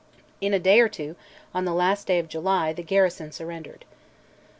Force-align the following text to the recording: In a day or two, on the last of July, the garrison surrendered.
In 0.41 0.51
a 0.51 0.57
day 0.57 0.79
or 0.79 0.89
two, 0.89 1.15
on 1.53 1.63
the 1.63 1.75
last 1.75 2.09
of 2.09 2.27
July, 2.27 2.73
the 2.73 2.81
garrison 2.81 3.31
surrendered. 3.31 3.85